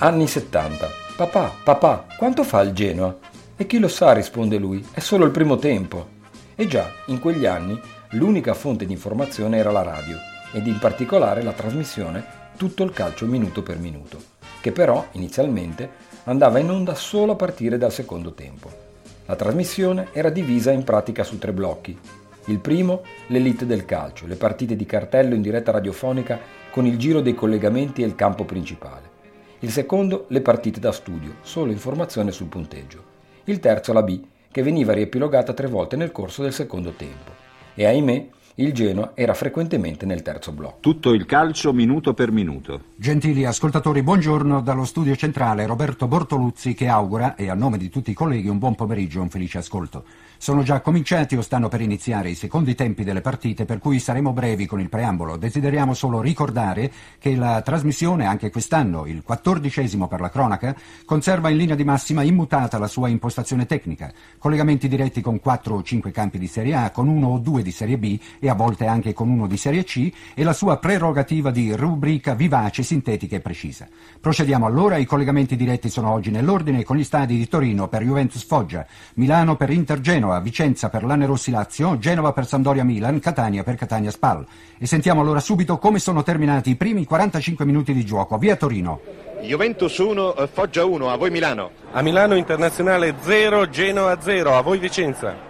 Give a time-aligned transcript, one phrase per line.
[0.00, 0.88] Anni 70.
[1.16, 3.18] Papà, papà, quanto fa il Genoa?
[3.56, 6.10] E chi lo sa, risponde lui, è solo il primo tempo.
[6.54, 7.76] E già, in quegli anni,
[8.10, 10.16] l'unica fonte di informazione era la radio,
[10.52, 12.24] ed in particolare la trasmissione
[12.56, 14.22] Tutto il calcio minuto per minuto,
[14.60, 15.90] che però, inizialmente,
[16.24, 18.70] andava in onda solo a partire dal secondo tempo.
[19.26, 21.98] La trasmissione era divisa in pratica su tre blocchi.
[22.44, 26.38] Il primo, l'elite del calcio, le partite di cartello in diretta radiofonica
[26.70, 29.07] con il giro dei collegamenti e il campo principale.
[29.60, 33.02] Il secondo, le partite da studio, solo informazione sul punteggio.
[33.44, 34.20] Il terzo, la B,
[34.52, 37.32] che veniva riepilogata tre volte nel corso del secondo tempo.
[37.74, 38.28] E ahimè,
[38.60, 40.78] il Genoa era frequentemente nel terzo blocco.
[40.80, 42.86] Tutto il calcio minuto per minuto.
[42.96, 48.10] Gentili ascoltatori, buongiorno dallo studio centrale Roberto Bortoluzzi che augura, e a nome di tutti
[48.10, 50.04] i colleghi, un buon pomeriggio e un felice ascolto.
[50.38, 54.32] Sono già cominciati o stanno per iniziare i secondi tempi delle partite, per cui saremo
[54.32, 55.36] brevi con il preambolo.
[55.36, 61.58] Desideriamo solo ricordare che la trasmissione, anche quest'anno, il quattordicesimo per la cronaca, conserva in
[61.58, 64.12] linea di massima immutata la sua impostazione tecnica.
[64.38, 67.70] Collegamenti diretti con quattro o cinque campi di Serie A, con uno o due di
[67.70, 71.50] Serie B e a volte anche con uno di Serie C e la sua prerogativa
[71.50, 73.88] di rubrica vivace, sintetica e precisa.
[74.20, 78.44] Procediamo allora, i collegamenti diretti sono oggi nell'ordine con gli stadi di Torino per Juventus
[78.44, 83.76] Foggia, Milano per Inter Genoa, Vicenza per Lanerossi Lazio, Genova per Sampdoria Milan, Catania per
[83.76, 84.46] Catania Spal.
[84.78, 88.38] E sentiamo allora subito come sono terminati i primi 45 minuti di gioco.
[88.38, 89.00] Via Torino.
[89.42, 91.70] Juventus 1, eh, Foggia 1, a voi Milano.
[91.92, 95.47] A Milano Internazionale 0, Genoa 0, a voi Vicenza.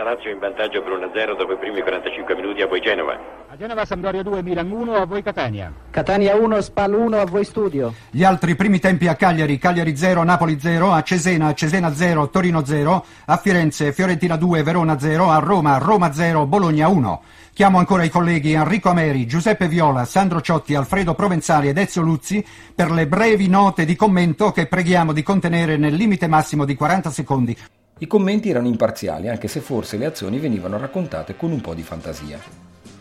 [0.00, 3.18] A Vicenza Lazio in vantaggio per 1-0 dopo i primi 45 minuti a voi Genova.
[3.48, 5.70] A Genova Sampdoria 2, Milan 1, a voi Catania.
[5.90, 7.92] Catania 1, Spal 1, a voi Studio.
[8.10, 12.64] Gli altri primi tempi a Cagliari, Cagliari 0, Napoli 0, a Cesena, Cesena 0, Torino
[12.64, 17.22] 0, a Firenze, Fiorentina 2, Verona 0, a Roma, Roma 0, Bologna 1.
[17.52, 22.42] Chiamo ancora i colleghi Enrico Ameri, Giuseppe Viola, Sandro Ciotti, Alfredo Provenzali ed Ezio Luzzi
[22.74, 27.10] per le brevi note di commento che preghiamo di contenere nel limite massimo di 40
[27.10, 27.56] secondi.
[28.02, 31.82] I commenti erano imparziali, anche se forse le azioni venivano raccontate con un po' di
[31.82, 32.40] fantasia.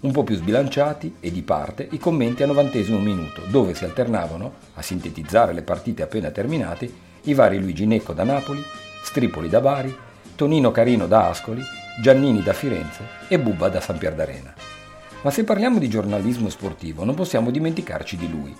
[0.00, 4.52] Un po' più sbilanciati e di parte i commenti a novantesimo minuto, dove si alternavano,
[4.74, 6.92] a sintetizzare le partite appena terminate,
[7.22, 8.62] i vari Luigi Necco da Napoli,
[9.02, 9.96] Stripoli da Bari,
[10.34, 11.62] Tonino Carino da Ascoli,
[12.02, 14.52] Giannini da Firenze e Bubba da San Pier d'Arena.
[15.22, 18.54] Ma se parliamo di giornalismo sportivo non possiamo dimenticarci di lui.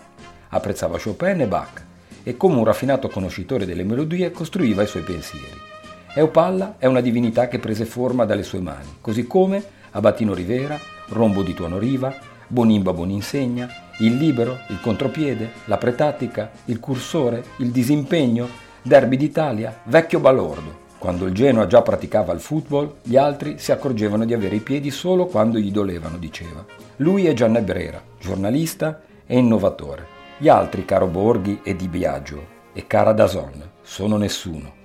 [0.48, 1.84] Apprezzava Chopin e Bach
[2.22, 5.71] e come un raffinato conoscitore delle melodie costruiva i suoi pensieri.
[6.14, 10.78] Eupalla è una divinità che prese forma dalle sue mani, così come Abatino Rivera,
[11.08, 12.14] Rombo di Tuono Riva,
[12.48, 13.66] Bonimba Boninsegna,
[14.00, 18.46] il libero, il contropiede, la pretattica, il cursore, il disimpegno,
[18.82, 20.80] Derby d'Italia, vecchio balordo.
[20.98, 24.90] Quando il Genoa già praticava il football, gli altri si accorgevano di avere i piedi
[24.90, 26.62] solo quando gli dolevano, diceva.
[26.96, 30.06] Lui è Gianna Brera, giornalista e innovatore.
[30.36, 34.80] Gli altri, caro Borghi e Di Biagio e cara Dazon, sono nessuno.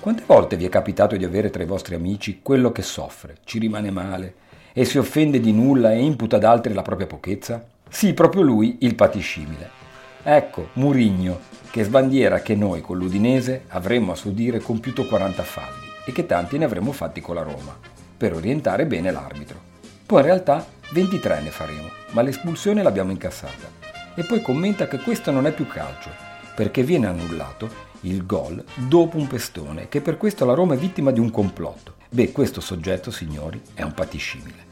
[0.00, 3.58] Quante volte vi è capitato di avere tra i vostri amici quello che soffre, ci
[3.58, 4.34] rimane male
[4.72, 7.62] e si offende di nulla e imputa ad altri la propria pochezza?
[7.86, 9.68] Sì, proprio lui, il patiscimile.
[10.22, 11.40] Ecco, Murigno,
[11.70, 16.24] che sbandiera che noi con l'Udinese avremmo a suo dire compiuto 40 falli e che
[16.24, 17.76] tanti ne avremmo fatti con la Roma,
[18.16, 19.60] per orientare bene l'arbitro.
[20.06, 23.68] Poi in realtà 23 ne faremo, ma l'espulsione l'abbiamo incassata.
[24.14, 29.16] E poi commenta che questo non è più calcio, perché viene annullato il gol dopo
[29.16, 31.94] un pestone, che per questo la Roma è vittima di un complotto.
[32.08, 34.68] Beh, questo soggetto, signori, è un patiscimile.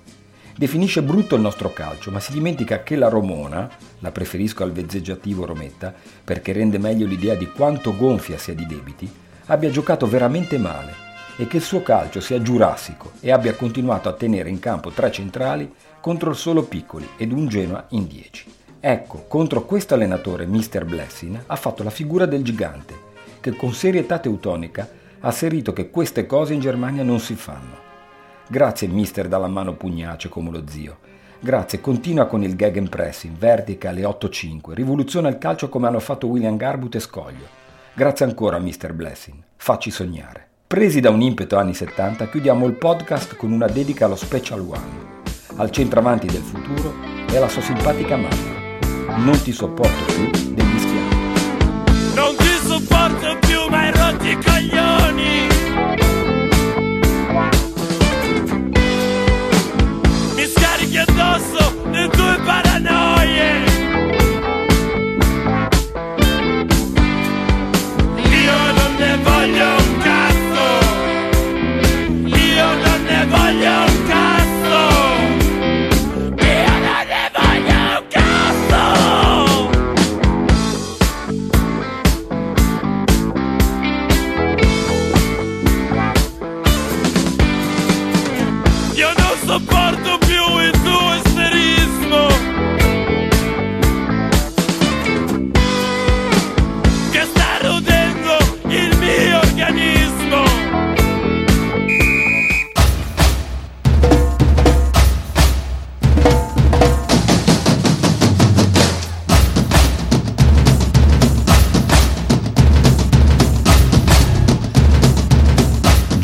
[0.57, 3.71] Definisce brutto il nostro calcio, ma si dimentica che la Romona,
[4.01, 5.95] la preferisco al vezzeggiativo Rometta,
[6.25, 9.09] perché rende meglio l'idea di quanto gonfia sia di debiti,
[9.47, 14.15] abbia giocato veramente male e che il suo calcio sia giurassico e abbia continuato a
[14.15, 18.53] tenere in campo tre centrali contro il solo piccoli ed un Genoa in dieci.
[18.81, 20.85] Ecco, contro questo allenatore, Mr.
[20.85, 23.07] Blessing, ha fatto la figura del gigante
[23.41, 24.89] che con serietà teutonica
[25.21, 27.87] ha asserito che queste cose in Germania non si fanno.
[28.49, 30.99] Grazie mister dalla mano pugnace come lo zio.
[31.41, 36.57] Grazie, continua con il gegenpressing, vertical e 8-5, rivoluziona il calcio come hanno fatto William
[36.57, 37.47] Garbut e Scoglio.
[37.95, 38.93] Grazie ancora Mr.
[38.93, 40.47] Blessing, facci sognare.
[40.67, 45.23] Presi da un impeto anni 70, chiudiamo il podcast con una dedica allo Special One,
[45.57, 46.93] al centravanti del futuro
[47.31, 48.58] e alla sua simpatica mamma.
[49.25, 52.15] Non ti sopporto più degli schiavi.
[52.15, 55.68] Non ti sopporto più, ma hai rotti i coglioni.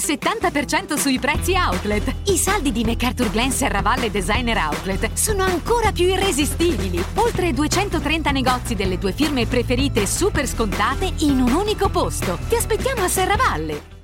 [0.00, 2.14] 70% sui prezzi outlet.
[2.26, 7.02] I saldi di MacArthur Glen Serravalle Designer Outlet sono ancora più irresistibili.
[7.14, 12.38] Oltre 230 negozi delle tue firme preferite super scontate in un unico posto.
[12.48, 13.99] Ti aspettiamo a Serravalle.